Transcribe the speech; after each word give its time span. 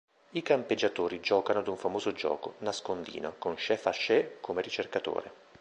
I 0.31 0.41
campeggiatori 0.41 1.19
giocano 1.19 1.59
ad 1.59 1.67
un 1.67 1.77
famoso 1.77 2.11
gioco: 2.11 2.55
nascondino, 2.61 3.35
con 3.37 3.53
Chef 3.53 3.85
Hatchet 3.85 4.39
come 4.41 4.63
ricercatore. 4.63 5.31